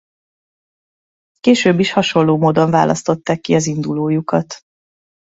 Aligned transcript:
Később 1.39 1.79
is 1.79 1.91
hasonló 1.91 2.37
módon 2.37 2.71
választották 2.71 3.39
ki 3.39 3.53
az 3.55 3.65
indulójukat. 3.67 4.59